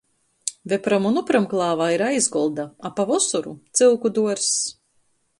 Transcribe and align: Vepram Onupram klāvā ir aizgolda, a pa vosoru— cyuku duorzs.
Vepram 0.71 1.03
Onupram 1.09 1.43
klāvā 1.51 1.89
ir 1.95 2.03
aizgolda, 2.05 2.65
a 2.89 2.91
pa 2.99 3.05
vosoru— 3.11 3.53
cyuku 3.81 4.11
duorzs. 4.19 4.57